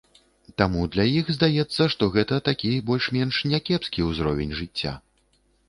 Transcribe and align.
Таму 0.61 0.79
для 0.95 1.05
іх 1.19 1.29
здаецца, 1.35 1.87
што 1.95 2.03
гэта 2.17 2.41
такі 2.49 2.73
больш-менш 2.89 3.43
някепскі 3.53 4.09
ўзровень 4.09 4.59
жыцця. 4.65 4.99